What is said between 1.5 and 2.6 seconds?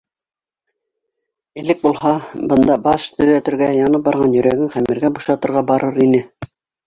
Элек булһа, ул